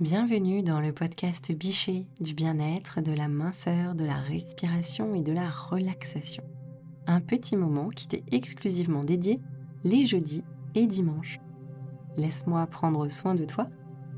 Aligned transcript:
Bienvenue 0.00 0.64
dans 0.64 0.80
le 0.80 0.92
podcast 0.92 1.52
Bichet 1.52 2.08
du 2.20 2.34
bien-être, 2.34 3.00
de 3.00 3.12
la 3.12 3.28
minceur, 3.28 3.94
de 3.94 4.04
la 4.04 4.16
respiration 4.16 5.14
et 5.14 5.22
de 5.22 5.30
la 5.30 5.48
relaxation. 5.48 6.42
Un 7.06 7.20
petit 7.20 7.56
moment 7.56 7.90
qui 7.90 8.08
t'est 8.08 8.24
exclusivement 8.32 9.02
dédié 9.02 9.38
les 9.84 10.04
jeudis 10.04 10.42
et 10.74 10.88
dimanches. 10.88 11.38
Laisse-moi 12.16 12.66
prendre 12.66 13.08
soin 13.08 13.36
de 13.36 13.44
toi 13.44 13.68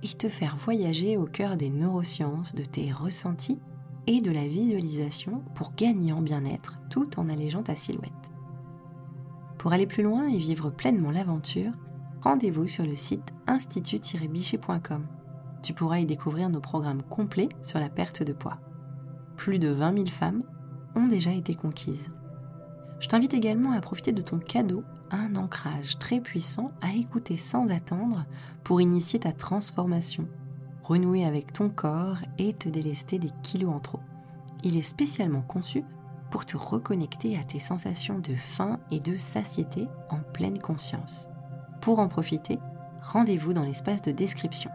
et 0.03 0.09
te 0.09 0.31
faire 0.31 0.57
voyager 0.57 1.19
au 1.19 1.27
cœur 1.27 1.59
des 1.59 1.69
neurosciences, 1.69 2.55
de 2.55 2.65
tes 2.65 2.91
ressentis 2.91 3.59
et 4.07 4.23
de 4.23 4.31
la 4.31 4.49
visualisation 4.49 5.43
pour 5.55 5.75
gagner 5.75 6.15
en 6.15 6.23
bien-être 6.23 6.79
tout 6.89 7.21
en 7.21 7.29
allégeant 7.29 7.63
ta 7.63 7.77
silhouette. 7.77 8.33
Pour 9.59 9.75
aller 9.75 9.87
plus 9.87 10.03
loin 10.03 10.27
et 10.27 10.39
vivre 10.39 10.71
pleinement 10.71 11.11
l'aventure, 11.11 11.73
rendez-vous 12.23 12.67
sur 12.67 12.87
le 12.87 12.97
site 12.97 13.35
institut-bichet.com. 13.47 15.07
Tu 15.67 15.75
pourras 15.75 15.99
y 15.99 16.07
découvrir 16.07 16.49
nos 16.49 16.61
programmes 16.61 17.03
complets 17.03 17.49
sur 17.61 17.81
la 17.81 17.89
perte 17.89 18.23
de 18.23 18.33
poids. 18.33 18.59
Plus 19.35 19.59
de 19.59 19.67
20 19.67 19.95
000 19.95 20.07
femmes 20.07 20.45
ont 20.95 21.09
déjà 21.09 21.33
été 21.33 21.55
conquises. 21.55 22.13
Je 23.01 23.09
t'invite 23.09 23.35
également 23.35 23.73
à 23.73 23.81
profiter 23.81 24.13
de 24.13 24.23
ton 24.23 24.39
cadeau, 24.39 24.85
un 25.11 25.35
ancrage 25.35 25.99
très 25.99 26.21
puissant 26.21 26.71
à 26.83 26.95
écouter 26.95 27.37
sans 27.37 27.69
attendre 27.69 28.27
pour 28.63 28.81
initier 28.81 29.19
ta 29.19 29.33
transformation, 29.33 30.29
renouer 30.85 31.25
avec 31.25 31.53
ton 31.53 31.69
corps 31.69 32.19
et 32.39 32.53
te 32.53 32.69
délester 32.69 33.19
des 33.19 33.33
kilos 33.43 33.75
en 33.75 33.81
trop. 33.81 34.01
Il 34.63 34.77
est 34.77 34.83
spécialement 34.83 35.43
conçu 35.43 35.83
pour 36.31 36.47
te 36.47 36.57
reconnecter 36.57 37.37
à 37.37 37.43
tes 37.43 37.59
sensations 37.59 38.21
de 38.21 38.37
faim 38.37 38.79
et 38.93 39.01
de 39.01 39.17
satiété 39.17 39.89
en 40.11 40.19
pleine 40.33 40.61
conscience. 40.61 41.29
Pour 41.81 41.99
en 41.99 42.07
profiter, 42.07 42.61
rendez-vous 43.03 43.53
dans 43.53 43.65
l'espace 43.65 44.03
de 44.03 44.13
description. 44.13 44.71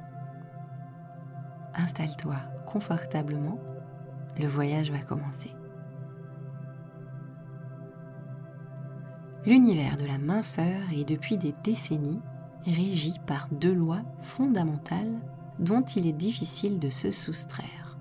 Installe-toi 1.75 2.35
confortablement, 2.65 3.59
le 4.39 4.47
voyage 4.47 4.91
va 4.91 4.99
commencer. 4.99 5.49
L'univers 9.45 9.97
de 9.97 10.05
la 10.05 10.17
minceur 10.17 10.81
est 10.95 11.07
depuis 11.07 11.37
des 11.37 11.53
décennies 11.63 12.21
régi 12.65 13.15
par 13.25 13.47
deux 13.51 13.73
lois 13.73 14.03
fondamentales 14.21 15.19
dont 15.59 15.81
il 15.81 16.05
est 16.07 16.13
difficile 16.13 16.79
de 16.79 16.89
se 16.89 17.11
soustraire. 17.11 17.97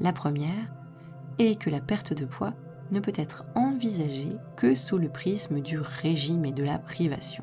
La 0.00 0.12
première 0.12 0.72
est 1.38 1.60
que 1.60 1.70
la 1.70 1.80
perte 1.80 2.12
de 2.12 2.24
poids 2.24 2.54
ne 2.92 3.00
peut 3.00 3.12
être 3.16 3.44
envisagée 3.54 4.36
que 4.56 4.74
sous 4.74 4.98
le 4.98 5.08
prisme 5.08 5.60
du 5.60 5.78
régime 5.78 6.44
et 6.44 6.52
de 6.52 6.62
la 6.62 6.78
privation. 6.78 7.42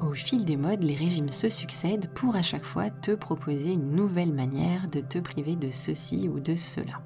Au 0.00 0.12
fil 0.12 0.44
des 0.44 0.56
modes, 0.56 0.84
les 0.84 0.94
régimes 0.94 1.28
se 1.28 1.48
succèdent 1.48 2.08
pour 2.14 2.36
à 2.36 2.42
chaque 2.42 2.64
fois 2.64 2.88
te 2.88 3.12
proposer 3.12 3.72
une 3.72 3.90
nouvelle 3.92 4.32
manière 4.32 4.86
de 4.86 5.00
te 5.00 5.18
priver 5.18 5.56
de 5.56 5.70
ceci 5.70 6.28
ou 6.28 6.38
de 6.38 6.54
cela. 6.54 7.02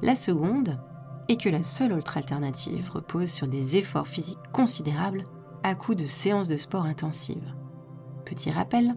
La 0.00 0.16
seconde 0.16 0.80
est 1.28 1.40
que 1.40 1.50
la 1.50 1.62
seule 1.62 1.92
autre 1.92 2.16
alternative 2.16 2.90
repose 2.90 3.30
sur 3.30 3.46
des 3.46 3.76
efforts 3.76 4.08
physiques 4.08 4.38
considérables 4.52 5.24
à 5.62 5.74
coup 5.74 5.94
de 5.94 6.06
séances 6.06 6.48
de 6.48 6.56
sport 6.56 6.86
intensives. 6.86 7.54
Petit 8.24 8.50
rappel, 8.50 8.96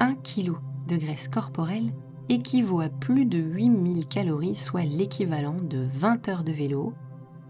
1 0.00 0.14
kg 0.14 0.54
de 0.88 0.96
graisse 0.96 1.28
corporelle 1.28 1.92
équivaut 2.28 2.80
à 2.80 2.88
plus 2.88 3.26
de 3.26 3.38
8000 3.38 4.08
calories, 4.08 4.54
soit 4.54 4.84
l'équivalent 4.84 5.56
de 5.60 5.78
20 5.78 6.28
heures 6.28 6.44
de 6.44 6.52
vélo, 6.52 6.94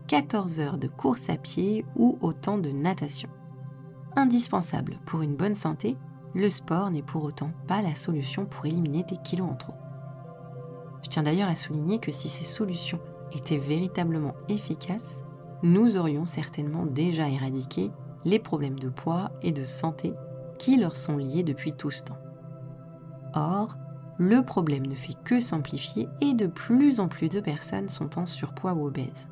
14 0.08 0.60
heures 0.60 0.78
de 0.78 0.88
course 0.88 1.30
à 1.30 1.36
pied 1.36 1.84
ou 1.94 2.18
autant 2.20 2.58
de 2.58 2.70
natation. 2.70 3.28
Indispensable 4.14 4.98
pour 5.06 5.22
une 5.22 5.36
bonne 5.36 5.54
santé, 5.54 5.96
le 6.34 6.50
sport 6.50 6.90
n'est 6.90 7.02
pour 7.02 7.24
autant 7.24 7.50
pas 7.66 7.80
la 7.80 7.94
solution 7.94 8.44
pour 8.44 8.66
éliminer 8.66 9.04
tes 9.04 9.16
kilos 9.16 9.48
en 9.50 9.54
trop. 9.54 9.74
Je 11.02 11.08
tiens 11.08 11.22
d'ailleurs 11.22 11.48
à 11.48 11.56
souligner 11.56 11.98
que 11.98 12.12
si 12.12 12.28
ces 12.28 12.44
solutions 12.44 13.00
étaient 13.32 13.58
véritablement 13.58 14.34
efficaces, 14.48 15.24
nous 15.62 15.96
aurions 15.96 16.26
certainement 16.26 16.84
déjà 16.84 17.28
éradiqué 17.28 17.90
les 18.24 18.38
problèmes 18.38 18.78
de 18.78 18.88
poids 18.88 19.30
et 19.42 19.52
de 19.52 19.64
santé 19.64 20.12
qui 20.58 20.76
leur 20.76 20.94
sont 20.94 21.16
liés 21.16 21.42
depuis 21.42 21.72
tout 21.72 21.90
ce 21.90 22.04
temps. 22.04 22.18
Or, 23.34 23.76
le 24.18 24.42
problème 24.42 24.86
ne 24.86 24.94
fait 24.94 25.16
que 25.24 25.40
s'amplifier 25.40 26.08
et 26.20 26.34
de 26.34 26.46
plus 26.46 27.00
en 27.00 27.08
plus 27.08 27.28
de 27.28 27.40
personnes 27.40 27.88
sont 27.88 28.18
en 28.18 28.26
surpoids 28.26 28.74
ou 28.74 28.86
obèses. 28.86 29.28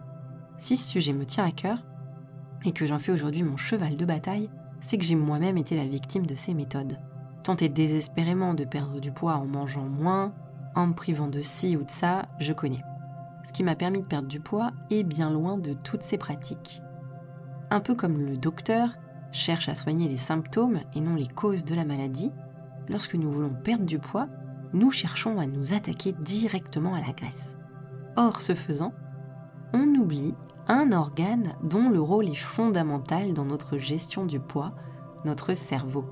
Si 0.57 0.77
ce 0.77 0.89
sujet 0.89 1.13
me 1.13 1.27
tient 1.27 1.45
à 1.45 1.53
cœur 1.53 1.79
et 2.65 2.73
que 2.73 2.87
j'en 2.87 2.99
fais 2.99 3.13
aujourd'hui 3.13 3.43
mon 3.43 3.57
cheval 3.57 3.97
de 3.97 4.05
bataille, 4.05 4.51
c'est 4.81 4.99
que 4.99 5.05
j'ai 5.05 5.15
moi-même 5.15 5.59
été 5.59 5.77
la 5.77 5.87
victime 5.87 6.27
de 6.27 6.35
ces 6.35 6.55
méthodes. 6.55 6.99
Tenter 7.43 7.69
désespérément 7.69 8.55
de 8.55 8.65
perdre 8.65 9.01
du 9.01 9.13
poids 9.13 9.35
en 9.35 9.47
mangeant 9.47 9.87
moins, 9.87 10.33
en 10.75 10.89
me 10.89 10.95
privant 10.95 11.29
de 11.29 11.43
ci 11.43 11.77
ou 11.77 11.85
de 11.85 11.91
ça, 11.91 12.27
je 12.39 12.53
connais. 12.53 12.83
Ce 13.45 13.53
qui 13.53 13.63
m'a 13.63 13.75
permis 13.75 14.01
de 14.01 14.07
perdre 14.07 14.29
du 14.29 14.41
poids 14.41 14.73
est 14.91 15.03
bien 15.03 15.31
loin 15.31 15.57
de 15.57 15.73
toutes 15.73 16.03
ces 16.03 16.19
pratiques. 16.19 16.83
Un 17.71 17.81
peu 17.81 17.95
comme 17.95 18.19
le 18.19 18.37
docteur 18.37 18.97
cherche 19.33 19.69
à 19.69 19.75
soigner 19.75 20.09
les 20.09 20.17
symptômes 20.17 20.81
et 20.95 21.01
non 21.01 21.15
les 21.15 21.29
causes 21.29 21.65
de 21.65 21.75
la 21.75 21.85
maladie, 21.85 22.33
lorsque 22.89 23.15
nous 23.15 23.31
voulons 23.31 23.55
perdre 23.55 23.87
du 23.87 23.99
poids, 23.99 24.29
nous 24.73 24.91
cherchons 24.91 25.39
à 25.39 25.47
nous 25.47 25.73
attaquer 25.73 26.13
directement 26.13 26.95
à 26.95 27.01
la 27.01 27.13
graisse. 27.13 27.57
Or, 28.17 28.41
ce 28.41 28.55
faisant, 28.55 28.93
on 29.73 29.87
oublie 29.95 30.35
un 30.71 30.93
organe 30.93 31.55
dont 31.65 31.89
le 31.89 32.01
rôle 32.01 32.29
est 32.29 32.37
fondamental 32.37 33.33
dans 33.33 33.45
notre 33.45 33.77
gestion 33.77 34.25
du 34.25 34.39
poids, 34.39 34.73
notre 35.25 35.53
cerveau. 35.53 36.05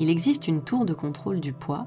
Il 0.00 0.10
existe 0.10 0.48
une 0.48 0.64
tour 0.64 0.84
de 0.84 0.92
contrôle 0.92 1.38
du 1.38 1.52
poids, 1.52 1.86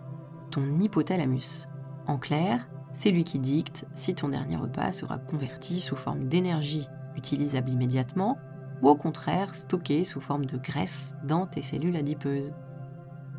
ton 0.50 0.80
hypothalamus. 0.80 1.68
En 2.08 2.18
clair, 2.18 2.70
c'est 2.94 3.12
lui 3.12 3.26
qui 3.26 3.38
dicte 3.38 3.86
si 3.96 4.16
ton 4.16 4.30
dernier 4.30 4.56
repas 4.56 4.94
sera 4.94 5.18
converti 5.18 5.82
sous 5.82 5.98
forme 5.98 6.30
d'énergie 6.30 6.88
utilisable 7.18 7.72
immédiatement 7.72 8.38
ou 8.82 8.88
au 8.88 8.96
contraire 8.96 9.54
stocké 9.54 10.06
sous 10.06 10.22
forme 10.22 10.46
de 10.46 10.58
graisse 10.58 11.18
dans 11.26 11.48
tes 11.48 11.62
cellules 11.62 11.98
adipeuses. 11.98 12.54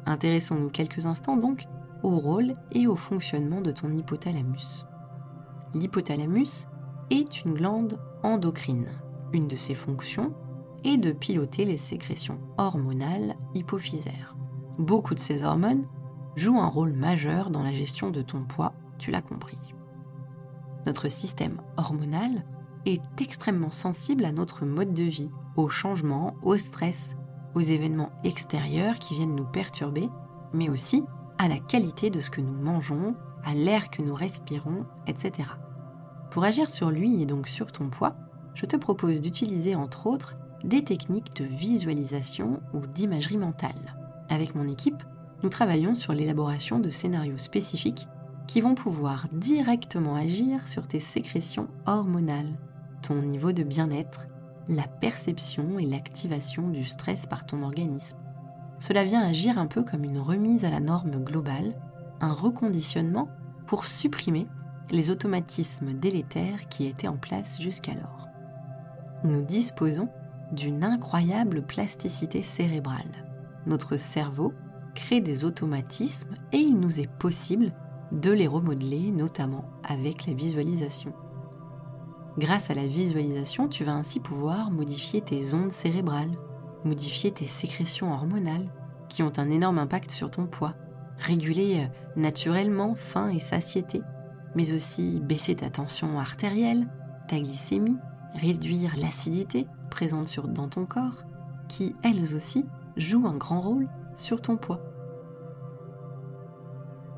Intéressons-nous 0.05 0.69
quelques 0.69 1.07
instants 1.07 1.39
donc 1.39 1.65
au 2.03 2.19
rôle 2.19 2.53
et 2.73 2.87
au 2.89 2.95
fonctionnement 2.95 3.63
de 3.63 3.73
ton 3.73 3.91
hypothalamus. 3.91 4.85
L'hypothalamus 5.73 6.69
est 7.09 7.43
une 7.45 7.55
glande 7.55 7.99
endocrine. 8.25 8.89
Une 9.33 9.49
de 9.49 9.57
ses 9.57 9.75
fonctions 9.75 10.35
est 10.83 10.97
de 10.97 11.13
piloter 11.13 11.65
les 11.65 11.77
sécrétions 11.77 12.41
hormonales 12.59 13.37
hypophysaires. 13.55 14.37
Beaucoup 14.79 15.15
de 15.15 15.21
ces 15.21 15.45
hormones 15.45 15.87
jouent 16.35 16.61
un 16.61 16.69
rôle 16.69 16.93
majeur 16.93 17.51
dans 17.51 17.63
la 17.63 17.73
gestion 17.73 18.11
de 18.11 18.23
ton 18.23 18.43
poids, 18.43 18.73
tu 18.99 19.11
l'as 19.11 19.23
compris. 19.23 19.75
Notre 20.87 21.09
système 21.09 21.61
hormonal 21.77 22.45
est 22.87 23.03
extrêmement 23.21 23.71
sensible 23.71 24.25
à 24.25 24.33
notre 24.33 24.65
mode 24.65 24.93
de 24.93 25.05
vie, 25.05 25.31
aux 25.57 25.69
changements, 25.69 26.35
au 26.43 26.59
stress, 26.59 27.17
aux 27.55 27.61
événements 27.61 28.11
extérieurs 28.25 28.99
qui 28.99 29.15
viennent 29.15 29.37
nous 29.37 29.47
perturber, 29.47 30.09
mais 30.53 30.69
aussi 30.69 31.05
à 31.39 31.49
la 31.49 31.59
qualité 31.59 32.11
de 32.11 32.21
ce 32.21 32.31
que 32.31 32.41
nous 32.41 32.53
mangeons, 32.53 33.15
à 33.45 33.55
l'air 33.55 33.91
que 33.91 34.03
nous 34.03 34.15
respirons, 34.15 34.85
etc. 35.07 35.49
Pour 36.35 36.43
agir 36.43 36.69
sur 36.69 36.91
lui 36.91 37.23
et 37.23 37.27
donc 37.27 37.47
sur 37.47 37.71
ton 37.71 37.89
poids, 37.89 38.17
je 38.55 38.67
te 38.67 38.75
propose 38.75 39.21
d'utiliser 39.21 39.77
entre 39.77 40.09
autres 40.09 40.35
des 40.65 40.83
techniques 40.83 41.37
de 41.37 41.45
visualisation 41.45 42.61
ou 42.73 42.89
d'imagerie 42.89 43.37
mentale. 43.37 43.95
Avec 44.29 44.57
mon 44.57 44.67
équipe, 44.67 45.01
nous 45.45 45.49
travaillons 45.49 45.95
sur 45.95 46.13
l'élaboration 46.13 46.81
de 46.81 46.91
scénarios 46.91 47.39
spécifiques 47.39 48.09
qui 48.49 48.61
vont 48.61 48.75
pouvoir 48.75 49.29
directement 49.31 50.17
agir 50.17 50.67
sur 50.67 50.89
tes 50.89 50.99
sécrétions 50.99 51.69
hormonales, 51.87 52.59
ton 53.01 53.23
niveau 53.23 53.53
de 53.53 53.63
bien-être, 53.63 54.27
la 54.69 54.89
perception 54.89 55.79
et 55.79 55.87
l'activation 55.87 56.69
du 56.69 56.85
stress 56.85 57.27
par 57.27 57.47
ton 57.47 57.63
organisme. 57.63 58.19
Cela 58.81 59.05
vient 59.05 59.23
agir 59.23 59.57
un 59.57 59.67
peu 59.67 59.85
comme 59.85 60.03
une 60.03 60.19
remise 60.19 60.65
à 60.65 60.71
la 60.71 60.81
norme 60.81 61.23
globale, 61.23 61.77
un 62.21 62.33
reconditionnement 62.33 63.29
pour 63.67 63.87
supprimer 63.87 64.47
les 64.91 65.11
automatismes 65.11 65.95
délétères 65.95 66.69
qui 66.69 66.87
étaient 66.87 67.09
en 67.09 67.17
place 67.17 67.61
jusqu'alors. 67.61 68.29
Nous 69.25 69.43
disposons 69.43 70.09
d'une 70.53 70.85
incroyable 70.85 71.63
plasticité 71.63 72.43
cérébrale. 72.43 73.25
Notre 73.67 73.97
cerveau 73.97 74.53
crée 74.95 75.21
des 75.21 75.45
automatismes 75.45 76.35
et 76.53 76.59
il 76.59 76.79
nous 76.79 77.01
est 77.01 77.11
possible 77.11 77.73
de 78.13 78.31
les 78.31 78.47
remodeler, 78.47 79.11
notamment 79.11 79.65
avec 79.83 80.27
la 80.27 80.35
visualisation. 80.35 81.13
Grâce 82.39 82.71
à 82.71 82.75
la 82.75 82.87
visualisation, 82.87 83.69
tu 83.69 83.85
vas 83.85 83.95
ainsi 83.95 84.21
pouvoir 84.21 84.71
modifier 84.71 85.21
tes 85.21 85.55
ondes 85.55 85.73
cérébrales, 85.73 86.37
modifier 86.85 87.31
tes 87.31 87.47
sécrétions 87.47 88.13
hormonales 88.13 88.71
qui 89.09 89.23
ont 89.23 89.33
un 89.37 89.51
énorme 89.51 89.79
impact 89.79 90.11
sur 90.11 90.31
ton 90.31 90.47
poids, 90.47 90.75
réguler 91.19 91.81
euh, 91.81 92.21
naturellement 92.21 92.95
faim 92.95 93.29
et 93.29 93.39
satiété, 93.39 94.03
mais 94.55 94.73
aussi 94.73 95.21
baisser 95.21 95.57
ta 95.57 95.71
tension 95.71 96.19
artérielle, 96.19 96.89
ta 97.29 97.39
glycémie, 97.39 97.99
réduire 98.35 98.95
l'acidité 98.99 99.67
présente 99.91 100.41
dans 100.49 100.69
ton 100.69 100.87
corps, 100.87 101.25
qui 101.69 101.95
elles 102.03 102.35
aussi 102.35 102.65
jouent 102.97 103.27
un 103.27 103.37
grand 103.37 103.61
rôle 103.61 103.89
sur 104.17 104.41
ton 104.41 104.57
poids. 104.57 104.81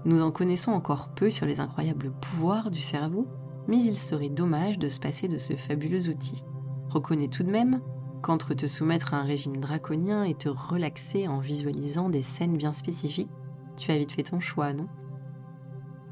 Nous 0.05 0.23
en 0.23 0.31
connaissons 0.31 0.73
encore 0.73 1.09
peu 1.09 1.31
sur 1.31 1.47
les 1.47 1.59
incroyables 1.59 2.13
pouvoirs 2.13 2.71
du 2.71 2.81
cerveau, 2.81 3.27
mais 3.67 3.83
il 3.83 3.99
serait 3.99 4.29
dommage 4.29 4.79
de 4.79 4.89
se 4.89 5.01
passer 5.01 5.27
de 5.27 5.39
ce 5.39 5.55
fabuleux 5.55 6.09
outil. 6.09 6.45
Reconnais 6.89 7.29
tout 7.29 7.43
de 7.43 7.51
même 7.51 7.81
qu'entre 8.23 8.55
te 8.55 8.67
soumettre 8.67 9.15
à 9.15 9.19
un 9.19 9.25
régime 9.25 9.57
draconien 9.57 10.23
et 10.25 10.35
te 10.35 10.49
relaxer 10.49 11.27
en 11.27 11.39
visualisant 11.39 12.09
des 12.09 12.23
scènes 12.23 12.57
bien 12.57 12.73
spécifiques, 12.73 13.31
tu 13.77 13.91
as 13.91 13.99
vite 13.99 14.13
fait 14.13 14.23
ton 14.23 14.41
choix, 14.41 14.73
non? 14.73 14.87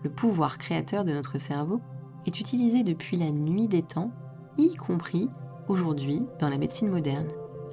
Le 0.05 0.11
pouvoir 0.11 0.59
créateur 0.59 1.05
de 1.05 1.13
notre 1.13 1.39
cerveau 1.39 1.81
est 2.27 2.39
utilisé 2.39 2.83
depuis 2.83 3.17
la 3.17 3.31
nuit 3.31 3.69
des 3.69 3.83
temps, 3.83 4.13
y 4.59 4.77
compris 4.77 5.31
aujourd'hui 5.67 6.23
dans 6.39 6.51
la 6.51 6.59
médecine 6.59 6.91
moderne. 6.91 7.29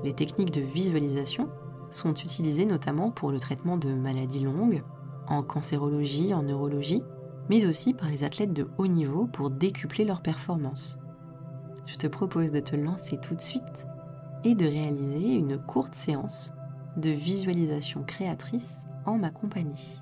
Les 0.06 0.13
techniques 0.13 0.51
de 0.51 0.62
visualisation 0.62 1.50
sont 1.92 2.13
utilisées 2.13 2.66
notamment 2.66 3.12
pour 3.12 3.31
le 3.31 3.39
traitement 3.39 3.75
de 3.78 3.94
maladies 3.94 4.45
longues, 4.45 4.81
en 5.28 5.44
cancérologie, 5.44 6.33
en 6.33 6.44
neurologie, 6.44 7.04
mais 7.50 7.66
aussi 7.66 7.94
par 7.94 8.10
les 8.10 8.24
athlètes 8.24 8.54
de 8.54 8.69
haut 8.77 8.88
niveau 8.88 9.27
pour 9.27 9.50
décupler 9.50 10.06
leur 10.06 10.22
performance. 10.22 10.98
Je 11.86 11.95
te 11.95 12.07
propose 12.07 12.54
de 12.54 12.62
te 12.62 12.77
lancer 12.77 13.18
tout 13.18 13.36
de 13.36 13.42
suite 13.42 13.88
et 14.45 14.56
de 14.56 14.66
réaliser 14.66 15.36
une 15.36 15.57
courte 15.57 15.95
séance 15.95 16.54
de 16.95 17.10
visualisation 17.10 18.04
créatrice 18.04 18.86
en 19.06 19.18
ma 19.18 19.31
compagnie. 19.31 20.00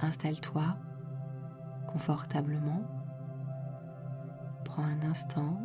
Installe-toi 0.00 0.76
confortablement. 1.86 2.82
Prends 4.64 4.84
un 4.84 5.02
instant 5.02 5.60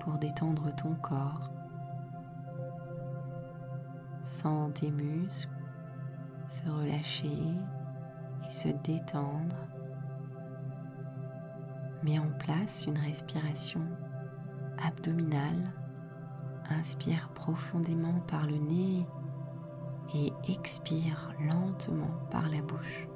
pour 0.00 0.18
détendre 0.18 0.74
ton 0.74 0.94
corps. 0.96 1.50
Sens 4.22 4.72
tes 4.74 4.90
muscles 4.90 5.48
se 6.48 6.68
relâcher 6.68 7.54
et 8.46 8.50
se 8.50 8.68
détendre. 8.68 9.56
Mets 12.02 12.18
en 12.18 12.30
place 12.38 12.86
une 12.86 12.98
respiration 12.98 13.82
abdominale. 14.84 15.72
Inspire 16.70 17.30
profondément 17.30 18.20
par 18.26 18.46
le 18.46 18.58
nez 18.58 19.06
et 20.14 20.32
expire 20.48 21.34
lentement 21.40 22.10
par 22.30 22.48
la 22.48 22.62
bouche. 22.62 23.08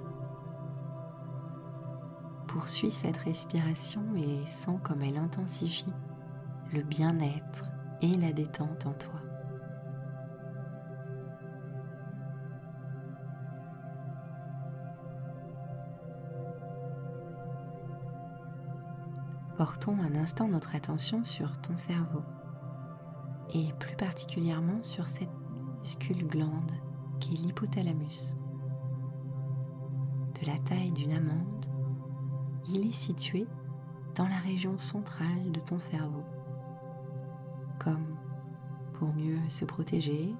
Poursuis 2.46 2.90
cette 2.90 3.16
respiration 3.16 4.02
et 4.16 4.44
sens 4.44 4.78
comme 4.82 5.02
elle 5.02 5.16
intensifie 5.16 5.92
le 6.72 6.82
bien-être 6.82 7.64
et 8.02 8.14
la 8.16 8.32
détente 8.32 8.86
en 8.86 8.92
toi. 8.92 9.12
Portons 19.56 19.96
un 20.02 20.16
instant 20.16 20.48
notre 20.48 20.74
attention 20.74 21.24
sur 21.24 21.56
ton 21.60 21.76
cerveau 21.76 22.22
et 23.54 23.72
plus 23.78 23.96
particulièrement 23.96 24.82
sur 24.82 25.08
cette 25.08 25.41
minuscule 25.82 26.28
glande 26.28 26.70
qui 27.18 27.34
est 27.34 27.38
l'hypothalamus. 27.38 28.36
De 30.40 30.46
la 30.46 30.56
taille 30.60 30.92
d'une 30.92 31.12
amande, 31.12 31.66
il 32.68 32.86
est 32.86 32.92
situé 32.92 33.48
dans 34.14 34.28
la 34.28 34.36
région 34.36 34.78
centrale 34.78 35.50
de 35.50 35.58
ton 35.58 35.80
cerveau, 35.80 36.22
comme 37.80 38.16
pour 38.94 39.12
mieux 39.12 39.40
se 39.48 39.64
protéger 39.64 40.32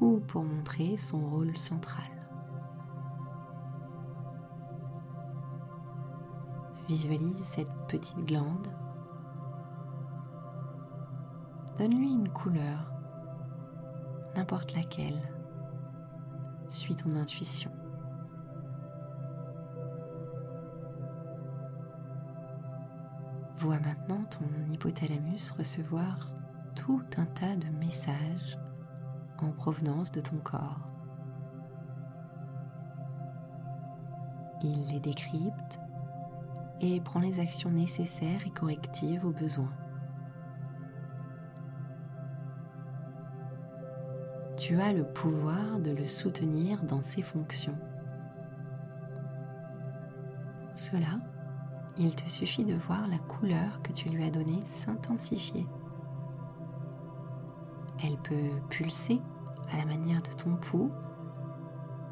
ou 0.00 0.20
pour 0.20 0.44
montrer 0.44 0.98
son 0.98 1.26
rôle 1.26 1.56
central. 1.56 2.04
Visualise 6.86 7.42
cette 7.42 7.72
petite 7.86 8.24
glande. 8.26 8.68
Donne-lui 11.78 12.12
une 12.12 12.28
couleur, 12.30 12.97
n'importe 14.38 14.76
laquelle. 14.76 15.20
Suis 16.70 16.94
ton 16.94 17.16
intuition. 17.16 17.72
Vois 23.56 23.80
maintenant 23.80 24.22
ton 24.30 24.72
hypothalamus 24.72 25.50
recevoir 25.50 26.30
tout 26.76 27.02
un 27.16 27.26
tas 27.26 27.56
de 27.56 27.66
messages 27.80 28.56
en 29.38 29.50
provenance 29.50 30.12
de 30.12 30.20
ton 30.20 30.36
corps. 30.36 30.88
Il 34.62 34.86
les 34.86 35.00
décrypte 35.00 35.80
et 36.80 37.00
prends 37.00 37.20
les 37.20 37.40
actions 37.40 37.70
nécessaires 37.70 38.46
et 38.46 38.50
correctives 38.50 39.26
aux 39.26 39.32
besoins. 39.32 39.74
Tu 44.58 44.80
as 44.80 44.92
le 44.92 45.04
pouvoir 45.04 45.78
de 45.78 45.92
le 45.92 46.04
soutenir 46.04 46.82
dans 46.82 47.00
ses 47.00 47.22
fonctions. 47.22 47.78
Pour 50.66 50.76
cela, 50.76 51.20
il 51.96 52.16
te 52.16 52.28
suffit 52.28 52.64
de 52.64 52.74
voir 52.74 53.06
la 53.06 53.18
couleur 53.18 53.80
que 53.84 53.92
tu 53.92 54.08
lui 54.08 54.24
as 54.24 54.30
donnée 54.30 54.60
s'intensifier. 54.66 55.64
Elle 58.04 58.16
peut 58.16 58.60
pulser 58.68 59.22
à 59.72 59.76
la 59.76 59.86
manière 59.86 60.22
de 60.22 60.32
ton 60.32 60.56
pouls 60.56 60.90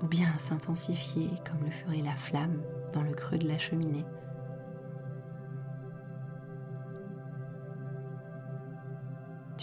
ou 0.04 0.06
bien 0.06 0.28
s'intensifier 0.38 1.30
comme 1.44 1.64
le 1.64 1.72
ferait 1.72 2.02
la 2.02 2.14
flamme 2.14 2.62
dans 2.92 3.02
le 3.02 3.12
creux 3.12 3.38
de 3.38 3.48
la 3.48 3.58
cheminée. 3.58 4.04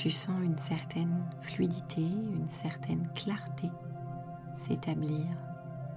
Tu 0.03 0.11
sens 0.11 0.35
une 0.43 0.57
certaine 0.57 1.23
fluidité, 1.43 2.01
une 2.01 2.51
certaine 2.51 3.09
clarté 3.15 3.69
s'établir 4.57 5.25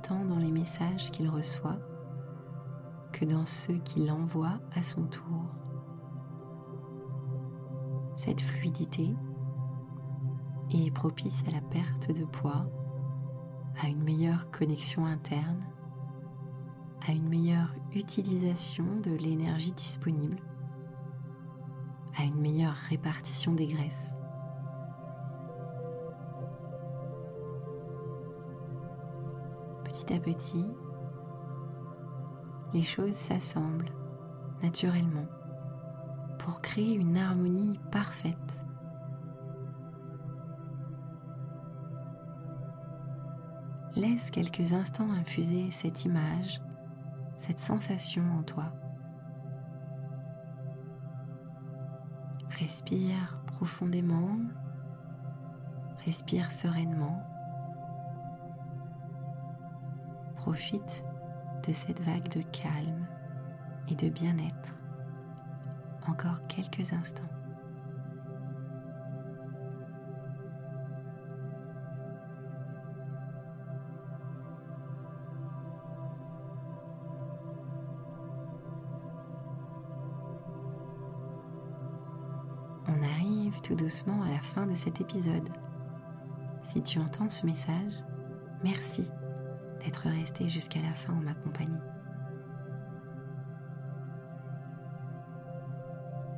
tant 0.01 0.25
dans 0.25 0.39
les 0.39 0.53
messages 0.53 1.11
qu'il 1.11 1.29
reçoit 1.29 1.81
que 3.13 3.25
dans 3.25 3.45
ceux 3.45 3.79
qu'il 3.79 4.09
envoie 4.13 4.61
à 4.77 4.85
son 4.85 5.07
tour. 5.07 5.51
Cette 8.15 8.41
fluidité 8.41 9.13
est 10.71 10.95
propice 10.95 11.43
à 11.49 11.51
la 11.51 11.61
perte 11.63 12.17
de 12.17 12.25
poids, 12.27 12.65
à 13.83 13.89
une 13.89 14.05
meilleure 14.05 14.53
connexion 14.53 15.05
interne, 15.05 15.67
à 17.09 17.11
une 17.11 17.29
meilleure 17.29 17.75
utilisation 17.93 18.87
de 19.03 19.11
l'énergie 19.11 19.73
disponible 19.73 20.39
à 22.19 22.25
une 22.25 22.41
meilleure 22.41 22.77
répartition 22.89 23.53
des 23.53 23.67
graisses. 23.67 24.15
Petit 29.85 30.15
à 30.15 30.19
petit, 30.21 30.67
les 32.73 32.83
choses 32.83 33.15
s'assemblent 33.15 33.93
naturellement 34.63 35.27
pour 36.39 36.61
créer 36.61 36.95
une 36.95 37.17
harmonie 37.17 37.79
parfaite. 37.91 38.65
Laisse 43.95 44.31
quelques 44.31 44.75
instants 44.75 45.11
infuser 45.11 45.71
cette 45.71 46.05
image, 46.05 46.61
cette 47.37 47.61
sensation 47.61 48.23
en 48.39 48.43
toi. 48.43 48.73
Respire 52.59 53.39
profondément, 53.47 54.39
respire 56.07 56.51
sereinement. 56.51 57.23
Profite 60.37 61.05
de 61.67 61.73
cette 61.75 62.01
vague 62.01 62.29
de 62.31 62.41
calme 62.41 63.07
et 63.89 63.95
de 63.95 64.09
bien-être 64.09 64.75
encore 66.09 66.47
quelques 66.47 66.93
instants. 66.93 67.36
Tout 83.67 83.75
doucement 83.75 84.23
à 84.23 84.31
la 84.31 84.39
fin 84.39 84.65
de 84.65 84.75
cet 84.75 85.01
épisode. 85.01 85.49
Si 86.63 86.83
tu 86.83 87.01
entends 87.01 87.29
ce 87.29 87.45
message, 87.47 87.95
merci 88.63 89.11
d'être 89.81 90.09
resté 90.09 90.49
jusqu'à 90.49 90.81
la 90.81 90.93
fin 90.93 91.15
en 91.15 91.21
ma 91.21 91.35
compagnie. 91.35 91.75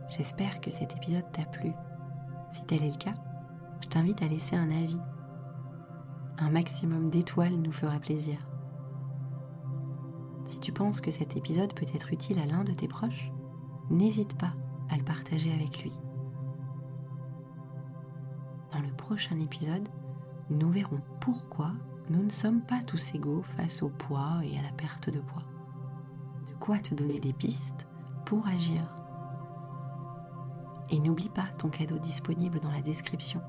J'espère 0.08 0.62
que 0.62 0.70
cet 0.70 0.96
épisode 0.96 1.30
t'a 1.32 1.44
plu. 1.44 1.72
Si 2.50 2.64
tel 2.64 2.82
est 2.82 2.92
le 2.92 2.96
cas, 2.96 3.14
je 3.82 3.88
t'invite 3.88 4.22
à 4.22 4.26
laisser 4.26 4.56
un 4.56 4.70
avis. 4.70 5.00
un 6.38 6.50
maximum 6.50 7.10
d'étoiles 7.10 7.56
nous 7.56 7.72
fera 7.72 7.98
plaisir. 7.98 8.38
Si 10.46 10.60
tu 10.60 10.72
penses 10.72 11.02
que 11.02 11.10
cet 11.10 11.36
épisode 11.36 11.74
peut 11.74 11.86
être 11.94 12.10
utile 12.10 12.38
à 12.38 12.46
l'un 12.46 12.64
de 12.64 12.72
tes 12.72 12.88
proches, 12.88 13.30
n'hésite 13.90 14.38
pas 14.38 14.54
à 14.88 14.96
le 14.96 15.04
partager 15.04 15.52
avec 15.52 15.82
lui. 15.82 15.92
Épisode, 19.40 19.88
nous 20.50 20.70
verrons 20.70 21.00
pourquoi 21.20 21.72
nous 22.10 22.22
ne 22.22 22.30
sommes 22.30 22.60
pas 22.60 22.82
tous 22.86 23.14
égaux 23.14 23.42
face 23.42 23.82
au 23.82 23.88
poids 23.88 24.40
et 24.42 24.58
à 24.58 24.62
la 24.62 24.72
perte 24.72 25.10
de 25.10 25.20
poids. 25.20 25.42
De 26.46 26.52
quoi 26.54 26.78
te 26.78 26.94
donner 26.94 27.20
des 27.20 27.32
pistes 27.32 27.86
pour 28.24 28.46
agir. 28.46 28.82
Et 30.90 31.00
n'oublie 31.00 31.28
pas 31.28 31.46
ton 31.58 31.68
cadeau 31.68 31.98
disponible 31.98 32.60
dans 32.60 32.70
la 32.70 32.80
description. 32.80 33.40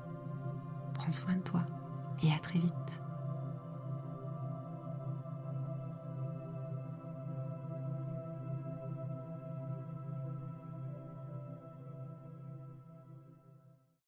Prends 0.94 1.10
soin 1.10 1.34
de 1.34 1.40
toi 1.42 1.62
et 2.22 2.32
à 2.32 2.38
très 2.38 2.58
vite. 2.58 3.02